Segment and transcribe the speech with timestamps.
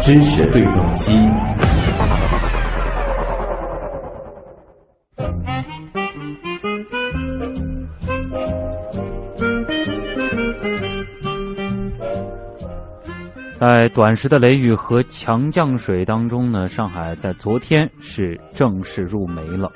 [0.00, 1.12] 知识对撞机。
[13.58, 19.70] 在短时的雷雨和强降水当中呢，上海在昨天是正式入梅了，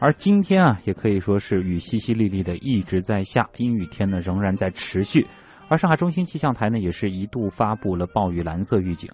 [0.00, 5.26] 而今天啊，也可以说是雨淅淅沥沥的一直在下，阴雨天呢仍然在持续，
[5.68, 9.10] 而上海中心气象台呢也是一度发布了暴雨蓝色预警。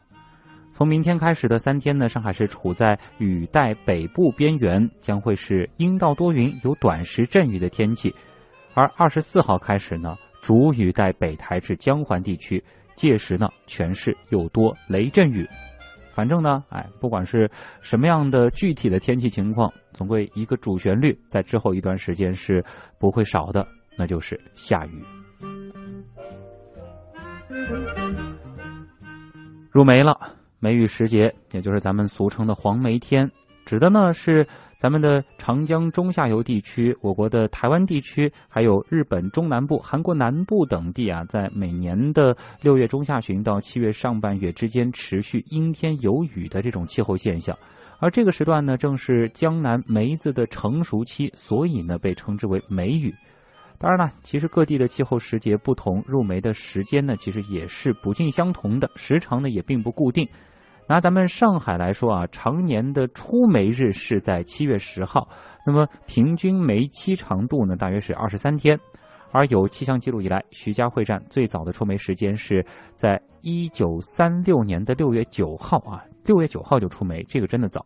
[0.73, 8.15] 从明天开始的三天呢，上海是处在雨带北部边缘，将会是阴到多云，有短时阵雨的天气，
[8.75, 12.63] 而二十四号开始呢，主雨带北台至江环地区。
[12.97, 15.45] 届时呢，全市又多雷阵雨。
[16.15, 17.51] 反正呢，哎，不管是
[17.81, 22.65] 什么样的具体的天气情况，总归一个主旋律，在之后一段时间是
[23.01, 23.67] 不会少的，
[23.99, 25.05] 那就是下雨。
[29.73, 30.17] 入梅了，
[30.61, 33.29] 梅雨时节，也就是咱们俗称的黄梅天。
[33.67, 34.47] 指的呢是
[34.85, 47.57] 咱们的长江中下游地区，我国的台湾地区，还有日本中南部、韩国南部等地啊，在每年的六月中下旬到七月上半月之间持续阴天有雨的这种气候现象。
[47.99, 53.11] 而这个时段呢，正是江南梅子的成熟期，所以呢被称之为梅雨。
[53.79, 60.29] 当然了，其实各地的气候时节不同，入梅的时间呢，其实也是不尽相同的，时长呢也并不固定。
[60.87, 65.27] 拿咱们上海来说啊，常年的出梅日是在七月十号，
[65.67, 68.79] 那么平均梅期长度呢大约是二十三天，
[69.33, 77.85] 而有气象记录以来，徐家汇站最早的出梅时间是在一九三六年的六月九号啊，六月九号就出梅，这个真的早。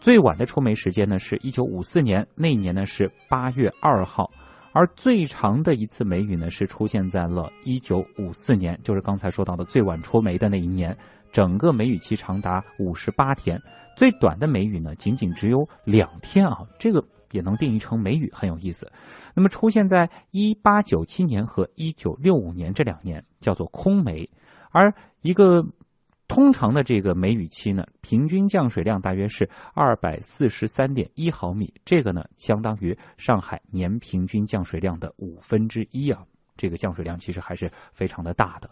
[0.00, 4.28] 最晚的出梅时间呢是一九五四年，那一年呢是八月二号，
[4.72, 10.96] 而最长的一次梅雨呢是出现在了一九五四年，就是刚才说到的最晚出梅的那一年。
[11.32, 13.60] 整个梅雨期长达五十八天，
[13.96, 18.90] 最短的梅雨呢，仅仅只有两天啊，这个也能定义成梅雨，很有意思。
[19.34, 24.28] 那么出现在一八九七年和一九六五年这两年，叫做空梅。
[24.70, 25.64] 而一个
[26.28, 36.24] 通常的这个梅雨期呢，平均降水量大约是二百四十三点一毫米，这个呢，相当于上海年平均降水量的五分之一啊，
[36.56, 38.70] 这个降水量其实还是非常的大的。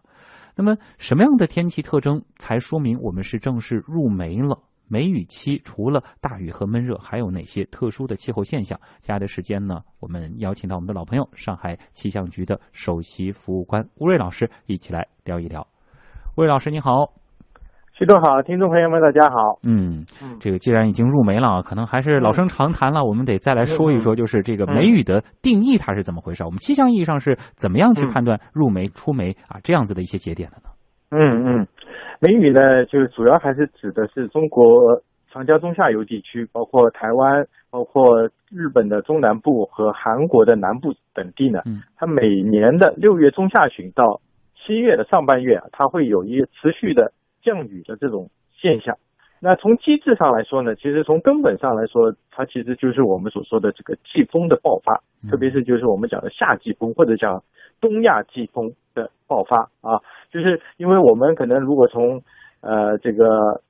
[0.61, 4.61] 那么，什么样的天气特征才说明我们是正式入梅了？
[4.89, 8.77] 梅雨期除了大雨和闷热，还有哪些特殊的气候现象？
[9.01, 15.65] 接下来的时间呢，我们邀请到我们的老朋友，上海气象局的首席服务官吴瑞老师一起来聊一聊。
[16.37, 17.18] 吴瑞老师，你好。
[17.99, 19.59] 徐总好，听众朋友们，大家好。
[19.65, 20.05] 嗯，
[20.39, 26.45] 这个既然已经入梅了啊，可能还是老生常谈了，我们得再来说一说，就是这个梅雨的定义它是怎么回事？
[26.45, 30.71] 我们气象意义上是怎么样去判断入梅、出梅啊这样子的一些节点的呢？
[31.11, 31.67] 嗯嗯，
[32.21, 41.63] 梅雨呢，就是主要还是指的是中国长江中下游地区，包括台湾、包括日本的中南部和韩国的南部等地呢。
[41.67, 44.21] 嗯，它每年的六月中下旬到
[44.55, 47.11] 七月的上半月，它会有一持续的。
[47.49, 48.29] 降雨的这种
[48.61, 48.95] 现象，
[49.41, 55.01] 那从机制上来说呢，其实从根本上来说，它其实就是我们所说的这个季风的爆发，
[55.31, 57.43] 特别是就是我们讲的夏季风或者讲
[57.81, 62.21] 东亚季风的爆发啊，就是因为我们可能如果从
[62.61, 63.63] 呃这个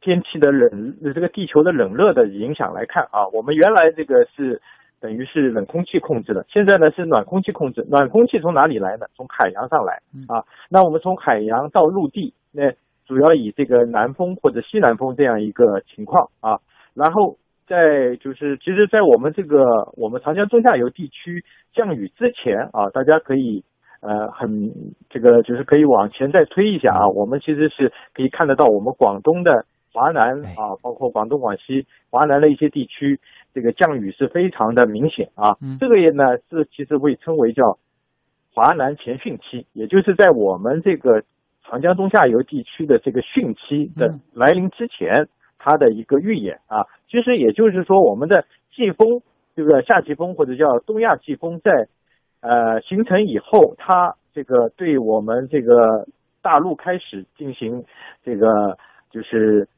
[0.00, 4.60] 天气的冷，这个地球的冷热的影响来看啊，我们原来这个是
[5.00, 9.06] 等于是冷空气控制的，现在呢是暖空气控制，暖空气从哪里来呢？
[9.14, 12.74] 从海洋上来啊，那我们从海洋到陆地那。
[13.08, 16.60] 主要以这个南风或者西南风这样一个情况啊，
[16.92, 19.64] 然后在就是，其实，在我们这个
[19.96, 21.42] 我们长江中下游地区
[21.72, 23.64] 降雨之前啊，大家可以
[24.02, 24.70] 呃很
[25.08, 33.18] 这个就是可以往前再推一下啊，我们其实是可以看得到我们广东的华南啊，包括广东、广西、华南的一些地区，
[33.54, 35.56] 这个降雨是非常的明显啊。
[35.80, 37.78] 这个也呢是其实被称为叫
[38.54, 41.22] 华南前汛期，也就是在我们这个。
[41.68, 45.28] 长江中下游地区的这个汛期的来临之前，
[45.58, 49.20] 它的一个预演啊，其实也就是说，我们的季风
[49.54, 51.88] 这个夏季风或者叫东亚季风在
[52.40, 56.06] 呃形成以后，它这个对我们这个
[56.40, 57.84] 大陆开始进行
[58.24, 58.78] 这个
[59.10, 59.68] 就是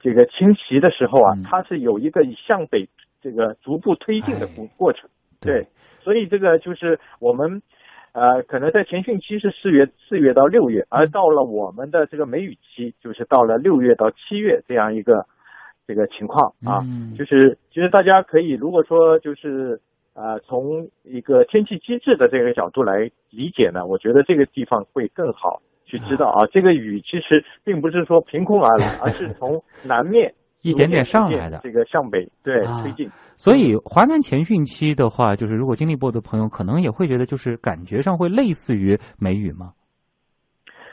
[0.00, 2.86] 这个侵袭的时候啊，它是有一个向北
[3.22, 5.08] 这个逐步推进的过过程，
[5.40, 5.66] 对，
[6.00, 7.62] 所以这个就是我们。
[8.18, 15.24] 呃，可能在前汛期是四月四月到六月，而到了我们的这个梅雨期，就是到了六月到七月这样一个
[15.86, 16.82] 这个情况啊。
[17.16, 19.80] 就是其实大家可以如果说就是
[20.14, 33.10] 呃，从一个天气机制的这个角度来理解呢，我觉得这个地方会更好去知道啊，这个雨其实并不是说凭空而来，而是从南面一点点上来的，这个向北对推进。
[33.36, 39.72] 所以华南前汛期的话，就是如果经历过的朋友，可能也会觉得，就是感觉上会类似于梅雨吗？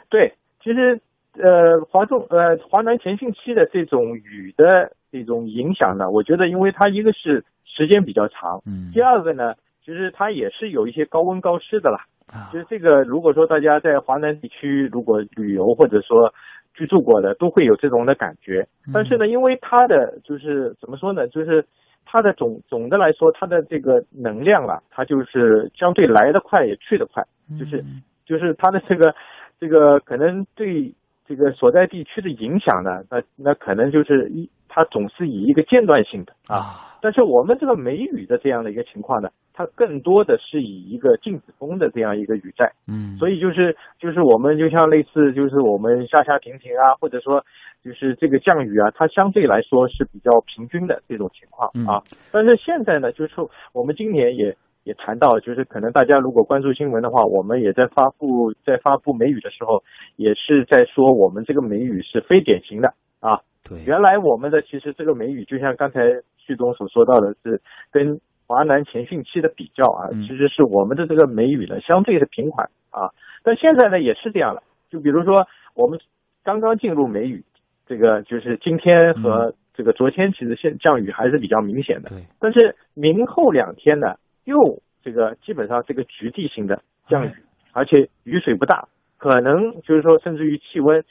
[0.10, 0.34] 对，
[0.64, 1.00] 其实
[1.34, 7.44] 呃，华中呃华南前汛期的这种雨的这种影响呢，我觉得因为它一个是。
[7.68, 9.54] 时间比较长，嗯，第二个呢，
[9.84, 12.06] 其实它也是有一些高温高湿的啦。
[12.36, 16.34] 啊，其实这个如果说大家在华南地区如果旅游或者说
[16.74, 18.68] 居住过的，都会有这种的感觉。
[18.94, 21.66] 但是呢，因为它的就是怎么说呢，就是
[22.06, 27.24] 它的总总的来说，它的这个能量啊，它就是相对来得快也去得快，
[27.58, 27.84] 就是
[28.26, 29.16] 就是它的这个
[29.60, 30.94] 这个可能对
[31.26, 37.00] 这个所在地区的影响呢，那那可能就是一它总是以一个间断性的啊。
[37.02, 47.42] 但是我们这个梅雨的这样的一个情况呢，它更多的是以一个静止风的这样一个雨带，嗯，所以就是就是我们就像类似就是我们下下停停啊，或者说
[47.84, 52.04] 就是这个降雨啊，它相对来说是比较平均的这种情况啊。
[52.32, 53.34] 但是现在呢，就是
[53.72, 59.84] 我们今年也也谈到，就是可能大家如果关注新闻的话，我们也在发布在发布梅雨的时候，
[60.16, 63.40] 也是在说我们这个梅雨是非典型的啊。
[63.68, 66.22] 对，原来我们的其实这个梅雨就像刚才。
[66.48, 67.60] 旭东所说到的是
[67.92, 73.10] 跟华南前汛期的比较啊，其实是我们的这个梅雨呢相对是平缓啊，
[73.42, 74.62] 但现在呢也是这样了。
[74.92, 76.00] 就比如说我们
[76.44, 77.44] 刚刚进入梅雨，
[77.88, 82.10] 这个就是今天和这个昨天其实现降雨还是比较明显的。
[82.10, 82.20] 对。
[82.40, 84.14] 但是明后两天呢，
[84.44, 84.56] 又
[85.02, 87.32] 这个基本上这个局地性的降雨，
[87.74, 91.04] 而且雨水不大，可能就是说甚至于气温，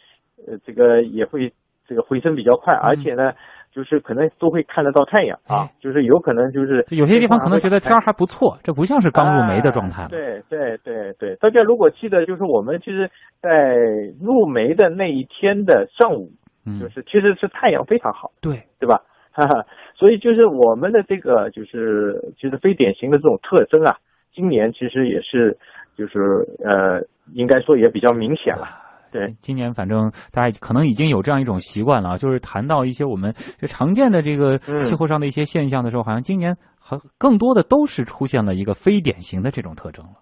[0.47, 1.53] 呃，这个也会
[1.87, 3.33] 这个回升比较快，而且呢。
[3.75, 10.07] 就是可能都会看得到太阳啊，就是有可能就是有些地方可能觉得天还不错，这不像是刚入梅的状态。
[10.09, 13.11] 对对对对，大家如果记得，就是我们其实，
[13.43, 13.75] 在
[14.23, 16.31] 入梅的那一天的上午，
[16.79, 19.03] 就是其实是太阳非常好，对对吧？
[19.35, 19.67] 哈哈，
[19.97, 23.97] 所以就是我们的这个就是其实非典型的这种特征啊，
[24.33, 25.59] 今年其实也是
[25.99, 27.03] 就是呃，
[27.33, 28.69] 应该说也比较明显了。
[29.15, 33.33] 对，今年反正大家可能已经有这样一种习惯了，就是谈到一些我们
[33.69, 40.15] 常见的这个气候上的一些现象的时候，好像今年很更多的都是出现了一个非典型的这种特征了。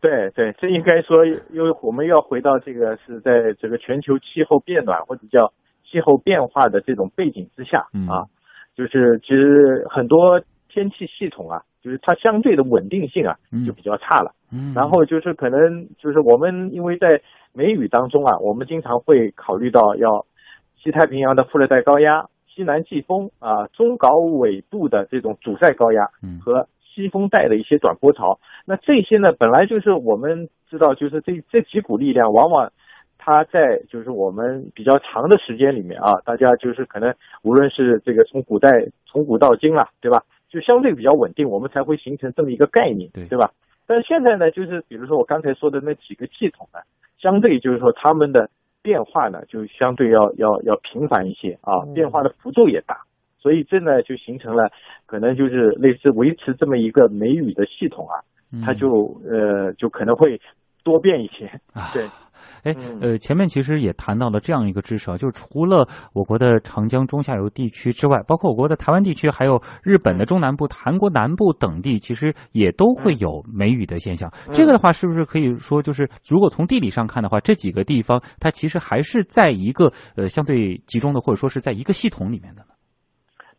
[0.00, 5.52] 对对，这应该说，因为我们要回到这个是在这个全球气候变暖或者叫
[5.84, 8.24] 气候变化的这种背景之下啊，
[8.74, 13.36] 就是其实很多天气系统啊，就是它相对的稳定性啊
[13.66, 14.32] 就比较差了。
[14.50, 17.20] 嗯，然后就是可能就是我们因为在
[17.52, 20.24] 梅雨当中啊，我们经常会考虑到要
[20.82, 26.08] 西太平洋的副热带高压、西南季风啊、中高纬度的这种主晒高压
[26.42, 28.38] 和西风带的一些短波潮。
[28.64, 32.72] 那这些呢，本来就是我们知道，就是这这几股力量，往往
[33.18, 38.70] 它在就是我们比较长的时间里面啊，大家就是可能无论是这个从古代
[39.06, 40.22] 从古到今了，对吧？
[40.48, 43.52] 就相对比较稳定，我们才会形成这么一个概念，对吧？
[43.86, 46.78] 但现在呢，就是比如说我刚才说的那几个系统呢。
[47.20, 48.48] 相对就是说，他们的
[48.82, 53.02] 变化呢，就相对要要要频繁一些啊，变化的幅度也大，
[53.38, 54.70] 所以这呢就形成了
[55.06, 58.24] 可能就是类似维持这么一个梅雨的系统啊，
[58.64, 60.40] 它就呃就可能会
[60.82, 62.04] 多变一些啊，对。
[62.62, 74.30] 哎，呃，前面其实也谈到了这样一个知识啊，就是除了我国的长江中下游地区之外，包括我国的台湾地区，还有日本的中南部、韩国南部等地，其实也都会有梅雨的现象。
[74.52, 82.62] 这个的话，是不是可以说，就是如果从地理上看的话，这几个地方它其实还是在一个呃相对集中的，或者说是在一个系统里面的？
[82.62, 82.69] 呢？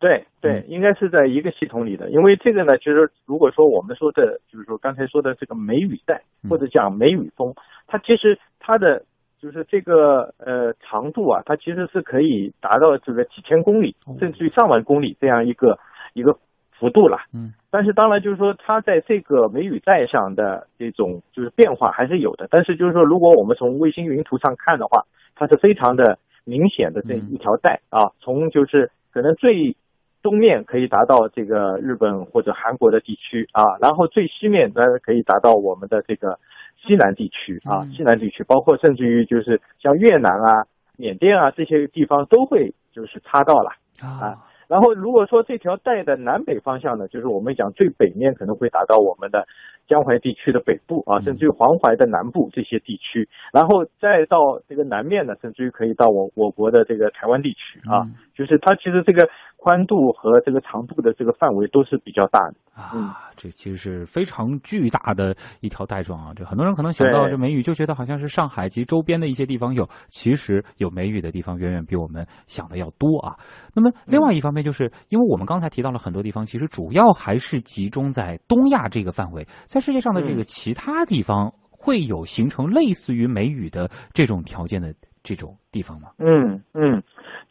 [0.02, 7.54] 对对，应该是在一个系统里的，因为这个呢，其实如果说我们说的，就是说刚才说的这个梅雨带或者讲梅雨风，
[7.86, 9.04] 它其实它的
[9.40, 15.78] 就是这个呃长度啊，它其实是可以达到这个几千公里，甚至于上万公里这样一个
[16.14, 16.36] 一个
[16.72, 17.18] 幅度了。
[17.32, 25.04] 嗯，但是当然就是说它在这个梅雨带上的这种就是变化还是有的，但是就是说如果我们从卫星云图上看的话，
[25.36, 29.76] 它是非常的明显的这一条带啊，从就是可能最
[30.22, 36.38] 东面可以达到这个日本或者韩国的地区啊，然后最西面呢可以达到我们的这个
[36.80, 40.64] 西南地区啊，西南地区包括甚至于就是像越南啊、
[40.96, 44.38] 缅甸啊这些地方都会就是擦到了啊。
[44.68, 49.44] 然后如果说这条带的南北方向呢，就是我们讲最北面可能会达到我们的
[49.86, 66.32] 江淮地区的北部啊，甚至于黄淮的南部这些地区，然后再到这个南面呢，甚至于可以到我我国的这个台湾地区啊，就是它其实这个宽度和这个长度的这个范围都是比较大的啊，这其实是非常巨大的一条带状啊！
[66.34, 73.36] 这很多人可能想到这梅雨就觉得好像是上海及周边的一些地方有，其实有梅雨的地方远远比我们想的要多啊。
[73.74, 86.08] 那么另外一方面，就是因为我们刚才提到了很多地方，其实主要还是集中在东亚这个范围，在世界上的这个其他地方会有形成类似于梅雨的这种条件的这种地方吗？
[86.18, 87.02] 嗯嗯。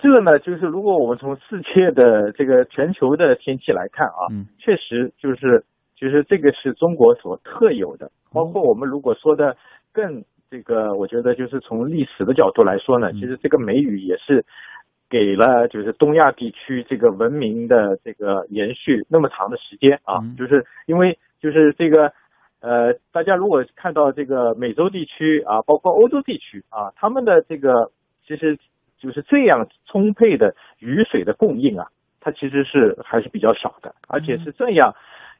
[0.01, 4.25] 这个呢，就是如果我们从世界的这个全球的天气来看啊，
[4.57, 5.63] 确实就是，
[5.95, 8.09] 就是这个是中国所特有的。
[8.33, 9.55] 包括我们如果说的
[9.93, 14.43] 更这个，我觉得就是从历史的角度来说呢，其实这个梅雨也是
[15.07, 22.11] 给了就是东亚地区这个文明的这个延续那么长的时间啊，就是因为就是这个
[22.61, 27.91] 呃，大家如果看到这个美洲地区啊，包括欧洲地区啊，他们的这个
[28.25, 28.57] 其实。
[29.01, 31.87] 就是这样充沛的雨水的供应啊，
[32.19, 34.93] 它其实是还是比较少的，而且是这样，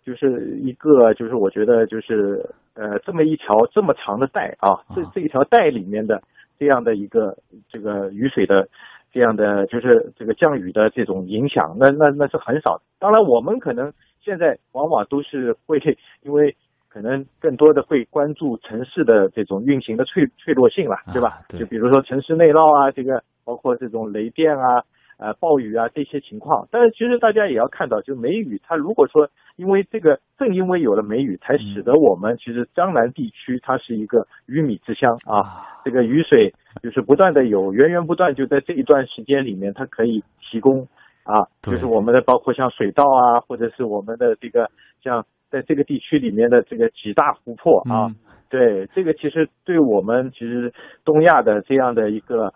[0.04, 6.20] 就是一个就是我觉得就是呃这么一条这么长的带啊，这这一条带里面的
[6.58, 7.38] 这样的一个
[7.70, 8.68] 这个雨水的
[9.12, 12.82] 这样的就是这个降雨的这种影响，那那那是很少。
[13.00, 15.80] 当然我们可能现在往往都是会
[16.24, 16.56] 因为
[16.92, 21.40] 可能更多的会关注城市的这种运行的脆脆弱性了，对吧？
[21.48, 23.24] 就比如说城市内涝啊，这个。
[23.44, 24.86] 包括这种雷电啊、
[25.18, 40.88] 呃暴雨啊这些情况，但是其实大家也要看到，就梅雨它如果说因为这个正因为有了梅雨，才使得我们其实江南地区它是一个鱼米之乡啊，这个雨水就是不断的有源源不断，就在这一段时间里面它可以提供
[41.24, 44.70] 啊，就是我们的包括像水稻啊，或者是我们的这个
[45.04, 48.10] 像在这个地区里面的这个几大湖泊啊，
[48.50, 50.74] 对这个其实对我们其实
[51.06, 52.52] 东亚的这样的一个。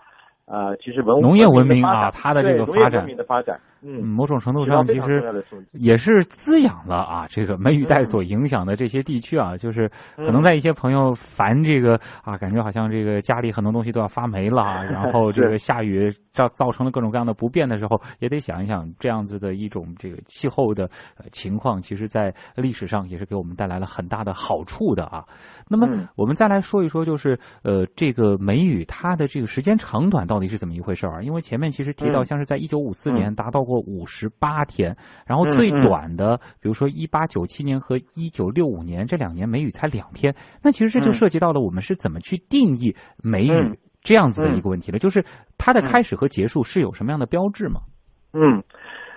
[0.48, 20.88] 啊，其实文农业文明啊，它的这个发展，的发展，嗯，某种程度上其实也是滋养了啊，这个梅雨带所影响的这些地区啊，就是可能在一些朋友烦这个啊，感觉好像这个家里很多东西都要发霉了，然后 这个下雨造造成了各种各样的不便的时候，也得想一想这样子的一种这个气候的
[21.32, 25.24] 情况，其实在历史上也是给我们带来了很大的好处的啊。
[25.68, 30.36] 那么我们再来说一说，就是呃，这个梅雨它的这个时间长短到。
[30.36, 31.24] 到底是怎么一回事儿？
[31.24, 40.34] 因为前面其实提到，像是在一九五四年达到过五十八天，然后最短的，比如说一八九七年和一九六五年这两年梅雨才两天。
[40.64, 45.24] 那其实这就涉及到了我们是怎么去定义梅雨这样子的一个问题了，就是
[45.58, 47.82] 它的开始和结束是有什么样的标志吗？
[48.34, 48.64] 嗯，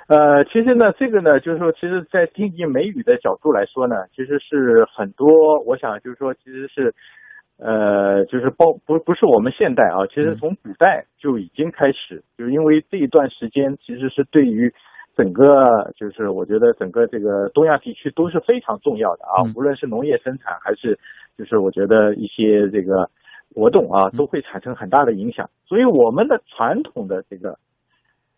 [0.09, 5.29] 呃，其实呢，这个呢，就是说，其实，在定义梅雨的角度来说呢，其实是很多，
[5.67, 6.95] 我想就是说，其实是。
[7.59, 14.73] 呃，就是包不不是我们现代啊，其实从古代就已经开始，就是因为这一段时间其实是对于
[15.17, 20.97] 整个就是我觉得整个这个东亚地区都是非常重要的啊，无论是农业生产还是
[21.37, 23.11] 就是我觉得一些这个
[23.53, 25.51] 活动啊，都会产生很大的影响。
[25.67, 27.59] 所以我们的传统的这个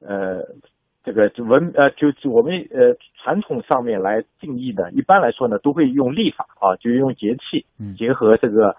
[0.00, 0.40] 呃
[1.04, 7.66] 这个文呃就是我们呃传统上面来定义的，一般来说呢都会用历法啊，就用节气
[7.98, 8.74] 结合这个。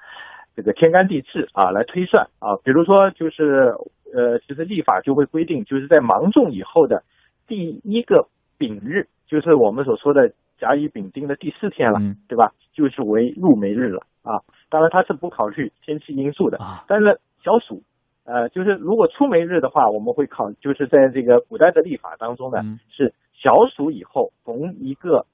[0.55, 3.73] 这个天干地支啊，来推算啊，比如说就是
[4.13, 7.03] 呃，其实历法就会规定，就是在芒种以后的
[7.47, 8.27] 第一个
[8.57, 12.51] 丙日，就是我们所说的甲乙丙丁的第四天了，对吧？
[12.73, 14.43] 就是为入梅日了啊。
[14.69, 17.81] 当然它是不考虑天气因素的，但是小暑，
[18.25, 25.25] 呃，就是如果出梅日的话，我们会考，就是在这个古代的历法当中呢，是小暑以后逢一个。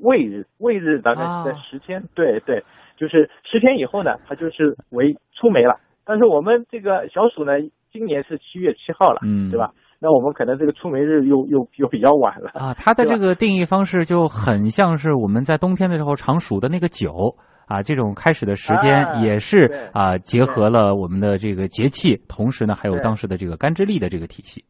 [0.00, 2.62] 未日，未日大概是在十天，对对，
[2.96, 5.78] 就是十天以后呢，它就是为出梅了。
[6.04, 7.52] 但是我们这个小暑呢，
[7.92, 9.72] 今年是七月七号了，嗯，对吧？
[10.00, 12.72] 那我们可能这个出梅日又又又比较晚了啊。
[12.74, 17.34] 它的这个定义方式就很像是我们在冬天的时候常数的那个九
[17.66, 24.64] 啊，这种开始的时间也是啊，结合了我们的这个节气，同时呢还有当时的这个干支历的这个体系。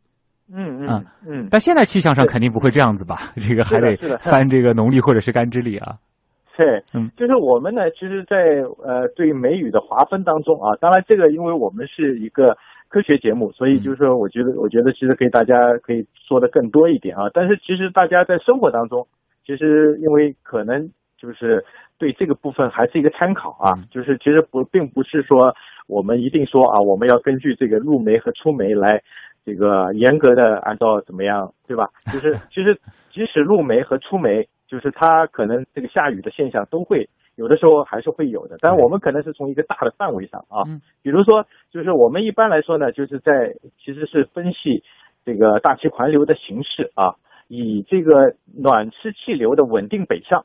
[0.53, 3.17] 嗯嗯嗯，但现在气象上肯定不会这样子吧？
[3.37, 5.97] 这个还得翻这个农历或者是干支历啊。
[6.57, 8.37] 对，嗯，就是我们呢，其实，在
[8.83, 12.57] 呃对梅雨的划分当中啊，当然这个因为我们是一个
[12.89, 17.31] 科学节目，所以就是说，我觉得我觉得其实可以大家可以说的更多一点啊。
[17.33, 19.07] 但是其实大家在生活当中，
[19.47, 21.65] 其实因为可能就是
[21.97, 25.55] 对这个部分还是一个参考啊，就是其实不并不是说
[25.87, 29.01] 我们一定说啊，我们要根据这个入梅和出梅来。
[29.49, 31.89] 这个严格的按照怎么样，对吧？
[32.13, 32.79] 就是其实
[33.11, 38.59] 即使入梅和出梅，就是它可能这个下雨的现象都会有的时候还是会有的。
[38.61, 40.65] 但我们可能是从一个大的范围上啊，
[41.03, 44.85] 比如说就是我们一般来说呢，就是在其实是分析
[45.25, 47.15] 这个大气环流的形式啊，
[47.49, 50.45] 以这个暖湿气流的稳定北上。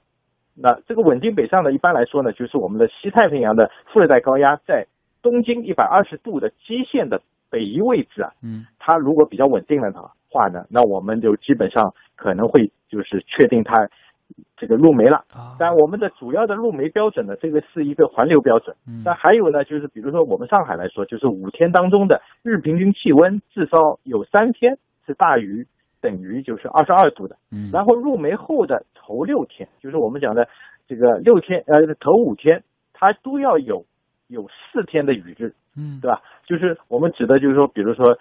[0.56, 4.88] 那这个稳定北上呢，一般来说呢，就是我们的西太平洋的副热带高压在
[5.22, 13.88] 东经一百二十度的基线的北移位置啊，嗯，它如果比较稳定了的话呢，那我们就基本上可能会就是确定它
[14.58, 15.24] 这个入梅了。
[15.58, 18.76] 但我们的主要的入梅标准呢，这个是一个环流标准。
[19.06, 25.66] 那还有呢，就是比如说我们上海来说，就是五天当中的日平均气温至少有三天是大于。
[26.04, 30.50] 等于就是二十二度的，嗯，然后入梅后的头六天，就是我们讲的
[30.86, 32.62] 这个六天，呃，头五天，
[32.92, 33.86] 它都要有
[34.28, 36.22] 有四天的雨日，嗯，对吧？
[36.46, 38.20] 就是我们指的，就是说，比如说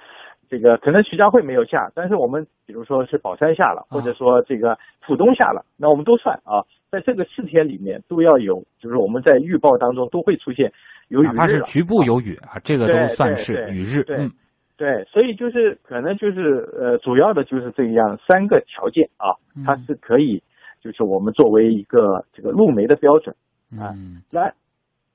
[0.53, 10.71] 这个可能徐家汇没有下，但是我们比如说是宝山下了，或者说这个浦东下了，那我们都算啊，在这个四天里面都要有，就是我们在预报当中都会出现
[11.09, 14.29] 有雨日，哪怕是局部有雨啊，这个都算是雨日，对。
[14.77, 19.33] 对，所以就是可能就是呃，主要的就是这样三个条件啊，
[19.65, 20.43] 它是可以，
[20.83, 23.35] 就是我们作为一个这个入梅的标准
[23.79, 23.95] 啊。
[24.31, 24.53] 来，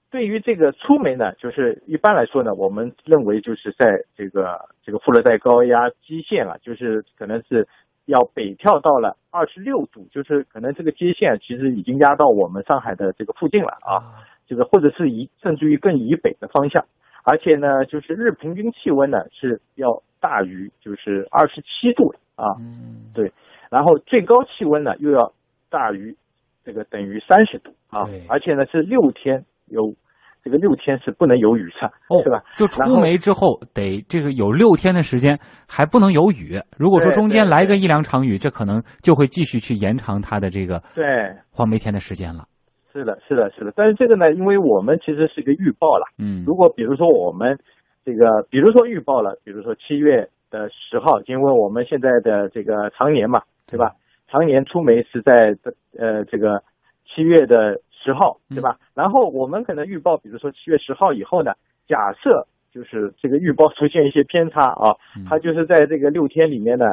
[0.10, 3.86] 对于这个出梅呢，就是一般来说呢，我们认为就是在
[4.16, 7.68] 这个这个副热带高压基线啊，就是可能是
[8.06, 16.86] 要北跳到了二十六度，就是可能这个接线其实已经压到我们上海的这个附近了啊，这个或者是以甚至于更以北的方向。
[17.24, 23.30] 而且呢，就是日平均气温呢是要大于就是二十七度的啊，嗯，对，
[23.70, 25.34] 然后最高气温呢又要
[25.70, 26.16] 大于
[26.64, 29.94] 这个等于三十度啊，而且呢是六天有
[30.44, 31.92] 这个六天是不能有雨的，
[32.24, 32.42] 是吧？
[32.58, 41.06] 就出梅之后得这个有六天的时间还不能有雨，如果说中间来个一两场雨，这可能就会继续去延长它的这个对
[41.52, 42.46] 黄梅天的时间了。
[42.94, 47.60] 是的，是的，是的，但是这个呢，因为我们其实是一个预报了，嗯，如果比如说我们
[48.04, 53.92] 这个，比如说预报了，比如说七月的十号，因为我们现在的这个常年嘛，对吧？
[54.30, 55.56] 常年出梅是在
[56.00, 56.64] 呃这个
[57.06, 58.78] 七月的十号，对吧？
[58.98, 61.52] 然后我们可能预报，比如说七月十号以后呢，
[61.88, 64.98] 假设就是这个预报出现一些偏差啊，
[65.30, 66.86] 它就是在这个六天里面呢，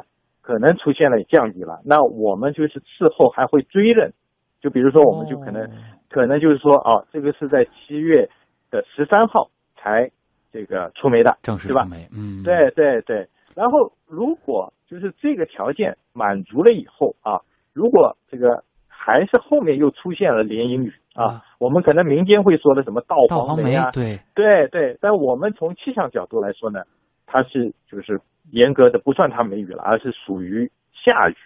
[0.42, 4.12] 可能出现了降雨了，那我们就是事后还会追认。
[4.60, 5.66] 就比如说，我们就可能，
[6.10, 8.28] 可能就是说，啊，这个是在七月
[8.70, 10.10] 的十三号才
[10.52, 13.26] 这个出梅的，正式出梅，嗯，对对对。
[13.54, 17.40] 然后，如果就是这个条件满足了以后啊，
[17.72, 24.98] 如果这个还是后面又出现了连阴雨啊，我们可能民间会说的什么稻黄梅啊，对对对。
[25.00, 26.80] 但我们从气象角度来说呢，
[27.26, 31.36] 它是就是严格的不算它梅雨了，而是属于夏雨，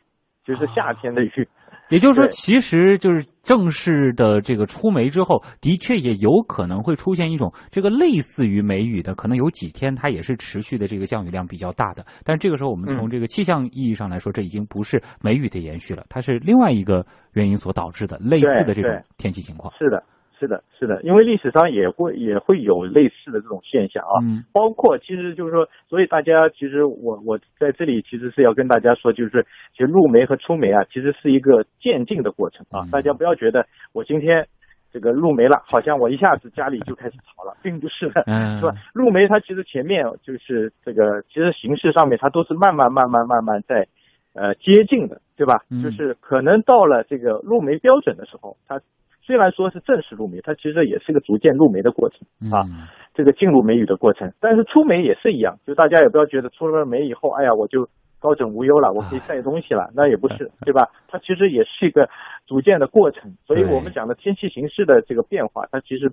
[0.43, 1.49] 就是夏天的雨。
[1.91, 12.05] 也就是说，其实就是正式的这个出梅之后，的确也有可能会出现一种这个类似于梅雨的，可能有几天它也是持续的这个降雨量比较大的。
[12.25, 19.73] 但这个时候，我们从这个气象意义上来说，这已经不是梅雨的延续了，它是另外一个原因所导致的类似的这种天气情况。
[19.79, 20.03] 是的。
[20.39, 24.23] 是的，是的，因为历史上也会也会有类似的这种现象啊，
[24.53, 34.47] 包括其实就是说，所以大家其实我我在这里其实是要跟大家说，就是其实入梅和出梅啊，其实是一个渐进的过程啊，大家不要觉得我今天
[34.93, 38.23] 这个入梅了，好像我一下子家里就开始潮了， 并不是的，
[38.61, 38.73] 是吧？
[38.95, 43.87] 入梅它其实前面就是这个，其实形式上面它都是慢慢慢慢慢慢在
[44.35, 45.63] 呃接近的，对吧？
[45.83, 48.81] 就是可能到了这个入梅标准的时候，它。
[49.29, 52.65] 虽然说是正式入梅，它其实也是个逐渐入梅的过程啊，
[53.13, 54.33] 这个进入梅雨的过程。
[54.41, 57.87] 但是出梅也是一样，就大家也不要觉得出了梅以后，哎呀，我就
[58.19, 60.89] 高枕无忧了，我可以晒东西了，那也不是，对吧？
[61.09, 62.09] 它其实也是一个
[62.47, 63.31] 逐渐的过程。
[63.47, 66.11] 所以我们讲的天气形势的这个变化，它其实，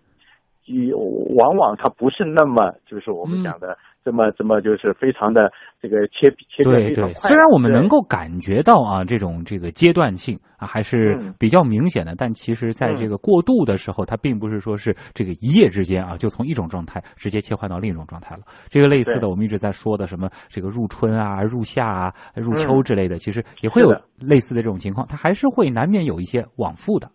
[1.38, 3.78] 往往它不是那么就是我们讲的。
[4.05, 7.11] 这么这么就是非常的这个切切对对。
[7.15, 18.43] 虽然我们能够感觉到啊，这种这个阶段性啊还是比较明显的，但其实在这个过渡的时候，它并不是说是这个一夜之间啊就从一种状态直接切换到另一种状态了。
[18.69, 23.89] 这个类似的，我们一直在说的什么这个入春啊、入夏啊、入秋之类的，其实也会有
[24.19, 27.09] 类似的这种情况，它还是会难免有一些往复的。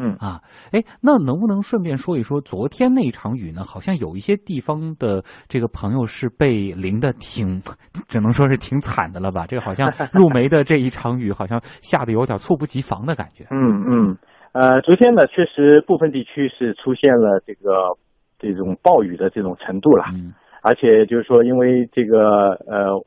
[0.00, 0.40] 嗯啊，
[0.72, 3.62] 哎，那能不能顺便说一说昨天那一场雨呢？
[3.62, 7.60] 好像有一些地方的这个朋友是被淋的挺，
[8.08, 9.44] 只能说是挺惨的了吧？
[9.46, 13.44] 这个好像 入梅的这一场雨，好像下的有点猝不及防的感觉。
[13.50, 14.16] 嗯嗯，
[14.52, 17.94] 呃，昨天呢，确实部分地区是出现了这个
[18.38, 20.04] 这种暴雨的这种程度了。
[20.14, 20.32] 嗯，
[20.62, 23.04] 而且就是说，因为这个呃，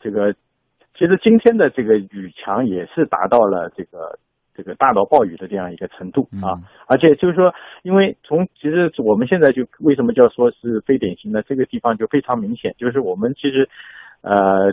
[0.00, 0.32] 这个
[0.98, 4.18] 其实今天的这个雨强也是达到了这个。
[4.54, 6.54] 这个大到暴雨的这样一个程度啊，
[6.86, 11.42] 而且就是说，因为从其实我们现在就为什么叫说是非典型呢？
[11.42, 13.68] 这个地方就非常明显，就是我们其实
[14.22, 14.72] 呃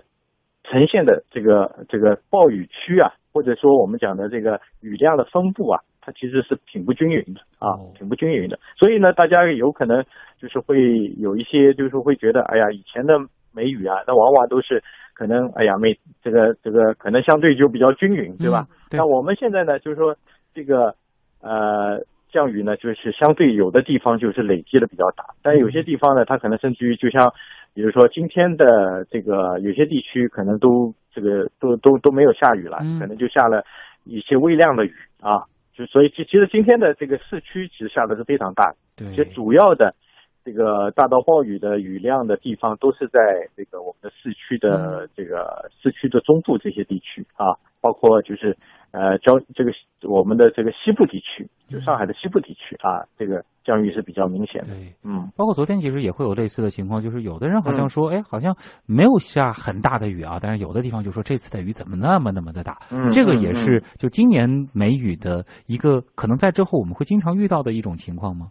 [0.64, 8.60] 呈现的这个这个暴雨区啊，或者说我们讲的这个雨量的分布啊，它其实是挺不均匀的啊，挺不均匀的。
[8.78, 10.04] 所以呢，大家有可能
[10.40, 10.78] 就是会
[11.18, 13.18] 有一些就是会觉得，哎呀，以前的
[13.54, 14.84] 梅雨啊，那往往都是
[15.22, 18.66] 可能，哎呀，没这个这个可能相对就比较均匀，对吧？
[18.90, 20.16] 那我们现在呢，就是说
[20.52, 20.96] 这个
[21.42, 27.32] 呃降雨呢，就是相对有的地方就是累积的比较大，但有些地方呢，它可能甚至于就像。
[27.74, 33.64] 比如说今天的这个有些地区可能都这个都都都没有下雨了，可能就下了
[34.04, 35.42] 一些微量的雨啊，
[35.74, 39.96] 就所以其其实今天的这个市区其实下的是非常大，对，其实主要的
[40.44, 43.20] 这个大到暴雨的雨量的地方都是在
[43.56, 48.58] 这个我们的市区的这个市区的中部这些地区啊，包括就是。
[48.94, 49.72] 呃，交这个
[50.10, 54.68] 我们的这个西部地区，就上海的西部地区啊，这个降雨是比较明显的。
[54.68, 58.54] 对，嗯，包括昨天其实也会有类似的情况，就是有的人好像说，哎，好像
[58.86, 62.80] 没有下很大的雨啊，但是有的地方就说这次的雨怎么那么那么的大？
[62.92, 68.48] 嗯，这个也是就今年梅雨的一个可能在之后我们会经常遇到的一种情况吗？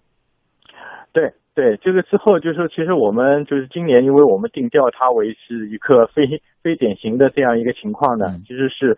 [1.12, 8.96] 对对，这个之后就是说，其实我们就是今年，因为我们定调它为是一个非非典型的这样一个情况呢，其实是。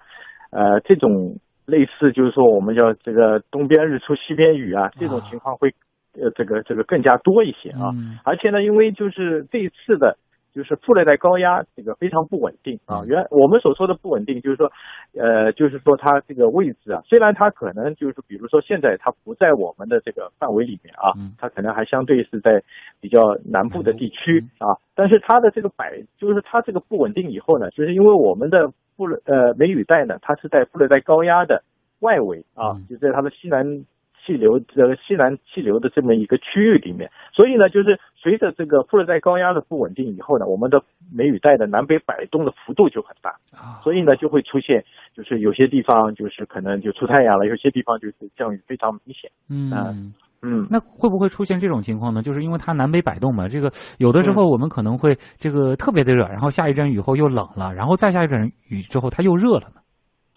[0.51, 5.72] 呃，这种类似就是说，我们叫这个东边日出西边雨啊，这种情况会
[6.20, 7.88] 呃，这个这个更加多一些啊。
[8.25, 10.16] 而且呢，因为就是这一次的。
[10.52, 14.70] 就是副热带高压这个非常不稳定啊，原我们所说的不稳定，就是说，
[15.14, 22.62] 呃，就是说它这个位置啊，虽然它可能就是比如说现在它不在我们的这个范围里面啊，它可能还相对是在
[23.00, 31.62] 比较南部的地区啊，但是它的这个摆，就是它这个不稳定以后呢，就是因为我们的副热呃梅雨带呢，它是在副热带高压的
[32.00, 33.84] 外围啊，就在它的西南。
[34.24, 40.82] 气流这个西南气流的这么一个区域里面，所以呢，就是随着这个副热带高压的不稳定以后呢，我们的
[41.12, 43.35] 梅雨带的南北摆动的幅度就很大，
[43.82, 49.30] 所以呢，就会出现就是有些地方就是可能就出太阳了，有些地方就是降雨非常明显。
[49.50, 50.12] 嗯
[50.44, 52.20] 嗯，那会不会出现这种情况呢？
[52.20, 59.80] 就是因为它南北摆动嘛，这个有的时候我们可能会这个特别的热，然后下一阵雨后又冷了，然后再下一阵雨之后它又热了呢。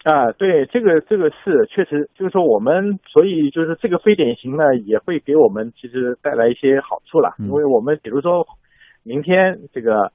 [0.06, 8.46] 啊，对，这个这个是确实，就是说我们，所以就是这个非典型呢，也会给我们其实带来一些好处了，因为我们比如说
[9.02, 10.12] 明天这个，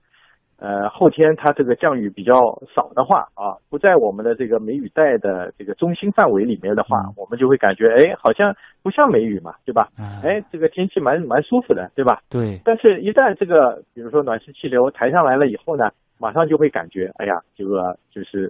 [0.59, 2.33] 呃，后天它这个降雨比较
[2.73, 9.89] 少的话啊，不在我们的这个梅雨带的这个中心范围里面的话，我们就会感觉哎，好像不像梅雨嘛，对吧？
[10.23, 12.21] 哎，这个天气蛮蛮舒服的，对吧？
[12.29, 12.61] 对。
[12.63, 18.49] 但是，一旦这个比如说暖湿气流抬上来了以后呢，马上就会感觉，哎呀，这个就是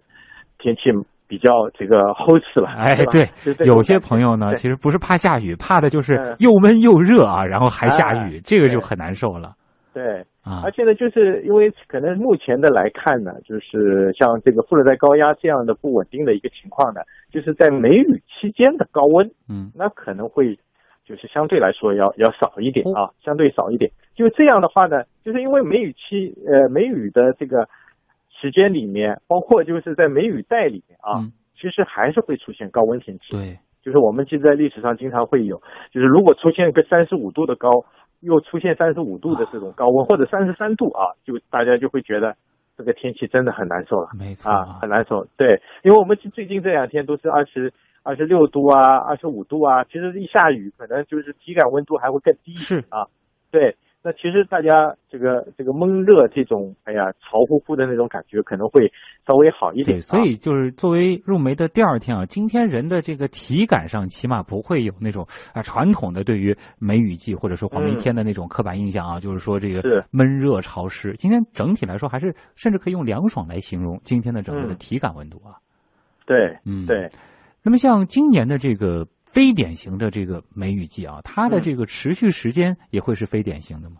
[0.60, 0.92] 天气。
[1.32, 3.26] 比较这个齁死了，哎，对，
[3.66, 9.54] 有些朋友呢，其实不是怕下雨，怕的就是又闷又热啊，然后还下雨，这个就很难受了。
[9.94, 17.00] 对，啊，而且呢，就是因为可能目前的来看呢，就是像这个副热带高压这样的不稳定的一个情况呢，
[17.32, 20.54] 就是在梅雨期间的高温，嗯，那可能会
[21.08, 23.90] 就是相对来说要要少一点啊，相对少一点。
[24.14, 27.66] 就这样的话呢，就是因为梅雨期，呃，梅雨的这个。
[28.42, 31.22] 时间里面，包括就是在梅雨带里面啊，
[31.56, 33.30] 其实还是会出现高温天气。
[33.30, 37.70] 对，就是我们其实在历史上经常会有，就是如果出现一个三十五度的高，
[38.22, 42.36] 又出现三十五度的这种高温，或者三十三度啊，就大家就会觉得
[42.76, 44.10] 这个天气真的很难受了。
[44.18, 45.24] 没错啊，很难受。
[45.38, 52.56] 对，因为我们最近这两天都是二十二十六度啊，二十五度啊，其实一下雨可能就是体感温度还会更低。
[52.56, 53.06] 是啊，
[53.52, 53.76] 对。
[54.04, 58.92] 那其实大家这个这个闷热这种，哎呀，潮乎乎的那种感觉可能会
[59.28, 60.00] 稍微好一点。
[60.00, 71.14] 对，所以就是作为入梅的第二天啊，今天人的这个体感上起码不会有那种啊传统的对于梅雨季或者说黄梅天的那种刻板印象啊，就是说这个闷热潮湿。
[71.20, 75.54] 今天整体来说还是甚至可以用凉爽来形容今天的整个的体感温度啊。
[76.26, 77.08] 对，嗯，对。
[77.64, 79.06] 那么像今年的这个。
[79.34, 83.96] 非典型的这个梅雨季啊，它的这个持续时间也会是非典型的吗？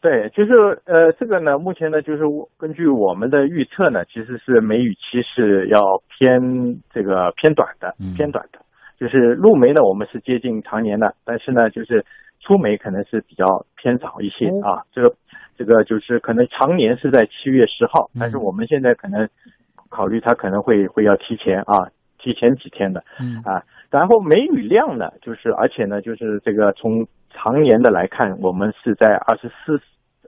[0.00, 0.52] 对，就是
[0.84, 2.22] 呃，这个呢，目前呢，就是
[2.58, 5.80] 根据我们的预测呢，其实是梅雨期是要
[6.18, 6.40] 偏
[6.92, 8.58] 这个偏短的，偏短的。
[8.98, 12.04] 就是入梅呢，我们是接近常年的，但是呢，就是
[12.40, 14.82] 出梅可能是比较偏早一些啊。
[14.92, 15.14] 这个
[15.56, 19.28] 这个就是可能常年是在七月十号，但是我们现在可能
[19.88, 23.62] 考虑它可能会会要提前啊，提前几天的，嗯啊。
[23.90, 29.80] 然后梅雨量呢，就是而且呢，就是这个从常年的来看，我们是在二十四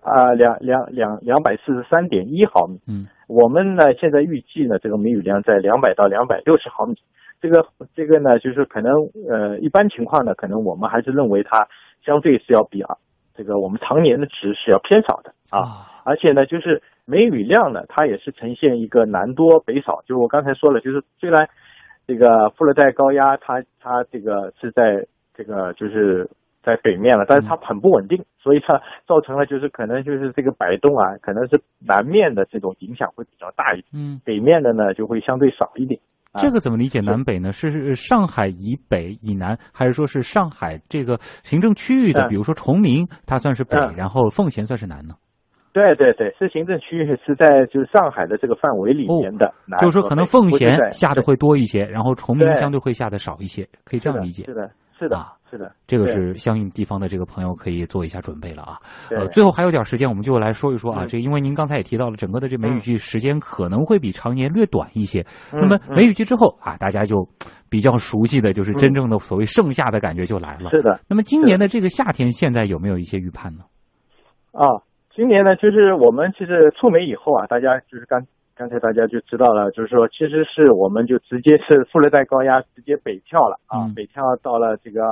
[0.02, 2.78] 啊两两两两百四十三点一毫米。
[2.86, 6.94] 嗯，我们呢现在预计呢，这个梅雨量在两百到两百六十毫米。
[7.40, 8.92] 这个这个呢，就是可能
[9.28, 11.66] 呃一般情况呢，可能我们还是认为它
[12.04, 12.96] 相对是要比啊
[13.34, 15.86] 这个我们常年的值是要偏少的啊。
[16.04, 20.00] 而且呢，就是梅雨量呢，它也是呈现一个南多北少。
[20.06, 21.48] 就是我刚才说了，就是虽然
[22.08, 26.28] 这个副热带高压它它这个是在这个就是
[26.64, 36.00] 在北面了，但是它很不稳定，所以它造成了就是可能就是这个摆动啊，可能是南面的这种影响会比较大一点，嗯，北面的呢就会相对少一点。
[36.38, 37.00] 这个怎么理解？
[37.00, 37.52] 南北呢？
[37.52, 42.28] 是上海以北以南，还是说是上海这个行政区域的？
[42.28, 45.14] 比如说崇明，它算是北，然后奉贤算是南呢？
[45.72, 49.52] 对对对，是行政区域是在就是上海的这个范围里面的。
[49.78, 54.44] 就是说，可能奉贤下的会多一些，然后崇明相对会下的少一些，可以这样理解。
[54.44, 54.70] 是的。
[54.98, 55.16] 是的，
[55.48, 58.78] 是的，这个是相应地方的这个朋友可以做一下准备了啊。
[59.12, 61.06] 呃，最后还有点时间，我们就来说一说啊。
[61.06, 65.24] 这因为您刚才也提到了，整个的这梅雨季时间可能会比常年略短一些。
[65.52, 67.24] 那么梅雨季之后啊，大家就
[67.70, 70.68] 比较熟悉的就是真正的所谓盛夏的感觉就来了。
[70.70, 70.98] 是的。
[71.08, 73.62] 那么今年的这个夏天，现在有没有一些预判呢？
[74.50, 74.82] 啊，
[75.18, 78.24] 今年呢，就是我们其实触梅以后啊，大家就是刚。
[78.54, 85.04] 刚才大家就知道了，就是说，其实是我们就直接是副热带高压直接北跳了啊，北跳到了这个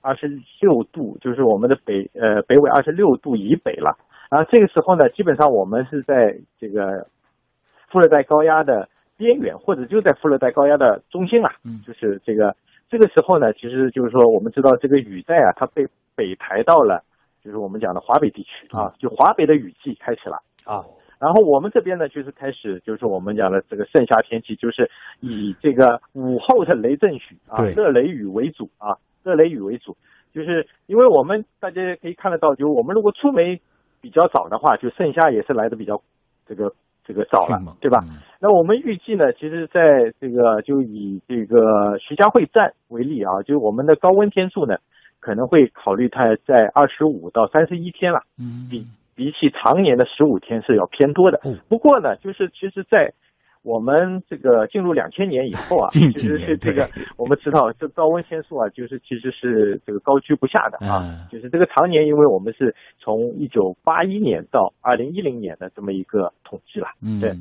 [0.00, 0.28] 二十
[0.62, 3.98] 六度，就是我们的北呃北纬二十六度以北了。
[4.30, 7.06] 然后这个时候呢，基本上我们是在这个
[7.90, 8.88] 副热带高压的
[9.18, 11.52] 边缘，或者就在副热带高压的中心啊。
[11.66, 12.56] 嗯，就是这个
[12.88, 17.02] 这个时候呢，其实就是说，我们知道这个雨带啊，它被北抬到了，
[17.46, 20.82] 就是我们讲的华北地区啊，就华北的雨季开始了啊。
[21.20, 29.96] 然后我们这边呢，就是开始，就是我们讲的这个盛夏天气，就是以这个午后的雷阵雨啊，热雷雨为主啊，热雷雨为主。
[30.34, 33.60] 就是因为我们大家可以看得到，就我们如果出梅
[34.02, 36.02] 比较早的话，就盛夏也是来的比较
[36.46, 36.70] 这个
[37.04, 38.04] 这个早了，对吧？
[38.38, 44.76] 那我们预计呢，其实在这个就以这个徐家汇站为例啊，就是我们的高温天数呢，
[45.26, 48.86] 可能会考虑它在二十五到三十一天了，嗯，比。
[49.16, 51.40] 比起常年的十五天是要偏多的。
[51.70, 53.10] 不过呢，就是其实，在
[53.62, 56.86] 我们这个进入两千年以后啊， 其实是这个
[57.16, 61.26] 我们知道这高温天数啊，就是其实是这个高居不下的啊。
[61.32, 66.88] 就是这个常年，因为我们是从一九八一年到二零一零年的这么一个统计了。
[67.02, 67.32] 嗯，对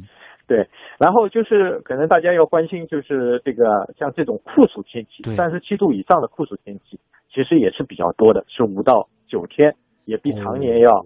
[0.47, 0.65] 对。
[0.97, 6.97] 然后就是可能大家要关心，就是这个像这种酷暑天气，三十七度以上的酷暑天气，
[7.35, 11.05] 其实也是比较多的，是五到九天，也比常年要。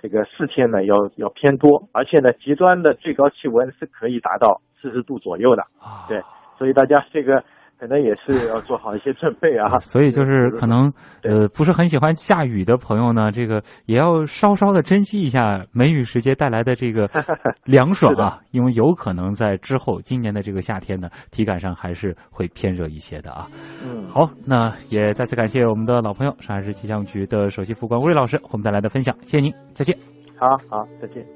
[0.00, 5.62] 这个四天呢，要要偏多，而且呢，极端的最高气温是可以达到四十度左右的。
[6.08, 6.20] 对，
[6.58, 7.44] 所以大家这个。
[7.78, 17.08] 可能也是要做好一些准备啊， 所以就是可能呃不是很喜欢下雨的朋友呢，这个也要稍稍的珍惜一下梅雨时节带来的这个
[17.64, 23.46] 凉爽啊，因为有可能在之后今年的这个夏天呢，体感上还是会偏热一些的啊。
[23.84, 30.15] 嗯，好，那也再次感谢我们的老朋友上海市气象局的首席副官吴瑞老师和我们带来的分享，谢谢您，再见。
[30.38, 31.26] 好好，再见。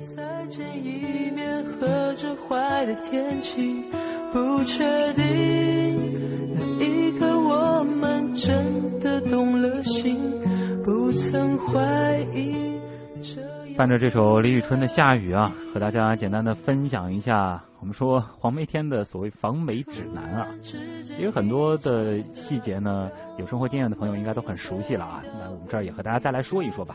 [4.33, 5.25] 不确定
[6.55, 10.17] 那一刻我们真的动了心，
[10.85, 12.79] 不曾怀疑。
[13.77, 20.79] 伴着这首李宇春的《下雨》啊，和大家简单的分享一下，我们说黄梅天的所谓防霉指南啊，其
[21.19, 25.25] 实很多的细节呢，有生活经验的朋友应该都很熟悉了啊。
[25.41, 26.95] 那我们这儿也和大家再来说一说吧。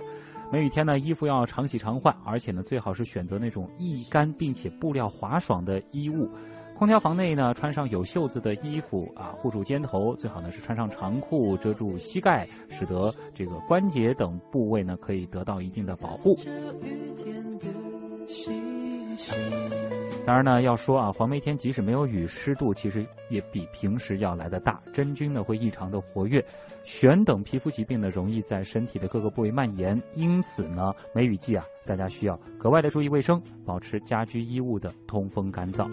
[0.51, 6.29] 梅雨天呢，衣服要常洗常换，而且呢，最好是选择那种易干并且布料滑爽的衣物。
[6.77, 16.35] 空调房内呢，穿上有袖子的衣服啊，护住肩头，最好呢是穿上长裤遮住膝盖，使得这个关节等部位呢可以得到一定的保护。
[20.25, 26.43] 当然呢，要说啊，黄梅天即使没有雨，湿度其实也比平时要来的大，真菌呢会异常的活跃，
[26.83, 35.87] 癣等皮肤疾病呢容易在身体的各个部位蔓延，因此呢，梅雨季啊，大家需要格外的注意卫生，保持家居衣物的通风干燥。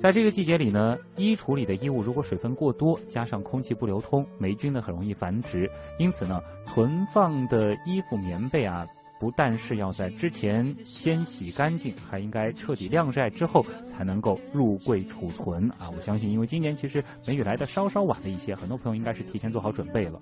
[0.00, 5.70] 在这个季节里呢，衣橱里的衣物如果水分过多，加上空气不流通，霉菌呢很容易繁殖。
[5.98, 8.84] 因此呢，存放的衣服、棉被啊。
[9.18, 15.90] 不但是要在之前先洗干净，还应该彻底晾晒之后才能够入柜储存啊！
[15.94, 20.20] 我相信，因为今年其实梅雨来的稍稍晚了一些，很多朋友应该是提前做好准备了。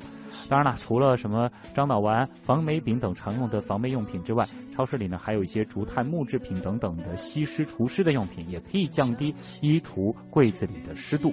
[0.48, 11.32] 当然了，除了什么樟脑丸、防霉饼等常用的防霉用品之外，超市里呢还有一些竹炭木制品等等的吸湿除湿的用品，也可以降低衣橱柜子里的湿度。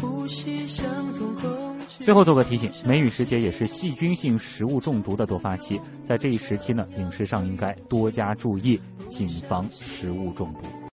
[0.00, 1.30] 呼吸相同
[2.00, 10.79] 最后做个提醒，梅雨时节也是细菌性食物中毒的多发期，在这一时期呢，饮食上应该多加注意，谨防食物中毒。